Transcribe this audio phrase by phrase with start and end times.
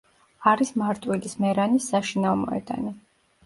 [0.51, 2.99] არის მარტვილის „მერანის“ საშინაო მოედანი.